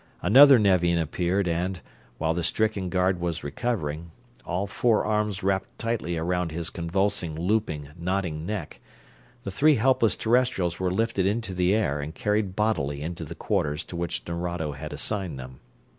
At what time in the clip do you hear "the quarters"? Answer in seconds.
13.23-13.83